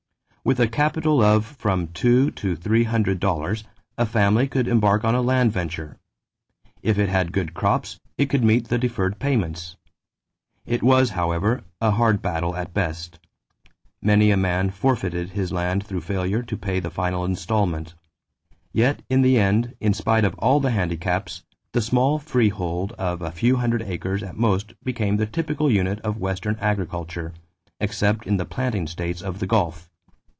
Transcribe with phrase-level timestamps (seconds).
[0.43, 3.63] With a capital of from two to three hundred dollars
[3.95, 5.99] a family could embark on a land venture.
[6.81, 9.77] If it had good crops, it could meet the deferred payments.
[10.65, 13.19] It was, however, a hard battle at best.
[14.01, 17.93] Many a man forfeited his land through failure to pay the final installment;
[18.73, 23.31] yet in the end, in spite of all the handicaps, the small freehold of a
[23.31, 27.31] few hundred acres at most became the typical unit of Western agriculture,
[27.79, 29.87] except in the planting states of the Gulf.